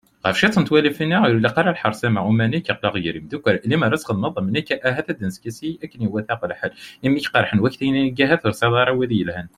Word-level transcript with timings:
Ɣef 0.25 0.35
cwiṭ 0.39 0.55
n 0.59 0.63
tewlafin-a, 0.67 1.17
ur 1.27 1.31
ilaq 1.37 1.55
ara 1.59 1.75
lḥerṣ 1.75 2.01
am 2.07 2.15
wa, 2.17 2.21
uma 2.29 2.45
nekk 2.51 2.67
aql-i 2.73 2.99
gar 3.03 3.15
yimeddukal, 3.17 3.57
lemmer 3.69 3.91
ad 3.93 3.99
d-txedmeḍ 3.99 4.35
am 4.39 4.47
nekk, 4.55 4.69
ahat 4.87 5.07
ad 5.11 5.19
neskasi 5.25 5.69
akken 5.83 6.05
iwata 6.07 6.35
lḥal, 6.51 6.71
imi 7.05 7.19
k-qerḥen 7.21 7.61
waktayen 7.63 7.97
ahat 8.23 8.41
ur 8.45 8.53
tesɛiḍ 8.53 8.75
ara 8.81 8.97
widen 8.97 9.19
yelhan? 9.19 9.47